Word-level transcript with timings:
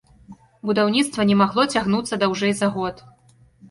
Будаўніцтва 0.69 1.27
не 1.33 1.37
магло 1.43 1.69
цягнуцца 1.77 2.21
даўжэй 2.27 2.53
за 2.65 2.75
год. 2.77 2.95